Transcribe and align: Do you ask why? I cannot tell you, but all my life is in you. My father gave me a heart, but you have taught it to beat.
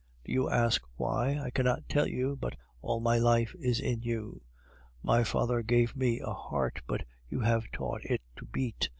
Do 0.25 0.31
you 0.31 0.49
ask 0.49 0.81
why? 0.95 1.37
I 1.39 1.51
cannot 1.51 1.87
tell 1.87 2.07
you, 2.07 2.35
but 2.35 2.55
all 2.81 2.99
my 2.99 3.19
life 3.19 3.53
is 3.59 3.79
in 3.79 4.01
you. 4.01 4.41
My 5.03 5.23
father 5.23 5.61
gave 5.61 5.95
me 5.95 6.19
a 6.19 6.33
heart, 6.33 6.81
but 6.87 7.01
you 7.29 7.41
have 7.41 7.69
taught 7.71 8.01
it 8.05 8.21
to 8.37 8.45
beat. 8.45 8.89